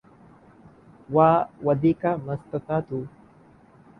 [1.09, 1.29] ওয়া
[1.63, 2.99] ওয়া’দিকা মাসতাতা’তু।